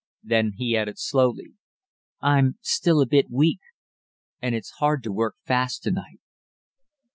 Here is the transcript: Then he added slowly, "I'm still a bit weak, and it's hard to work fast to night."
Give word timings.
Then 0.23 0.53
he 0.57 0.75
added 0.75 0.97
slowly, 0.97 1.53
"I'm 2.21 2.57
still 2.61 3.01
a 3.01 3.05
bit 3.05 3.29
weak, 3.29 3.59
and 4.41 4.55
it's 4.55 4.77
hard 4.79 5.03
to 5.03 5.11
work 5.13 5.35
fast 5.45 5.83
to 5.83 5.91
night." 5.91 6.19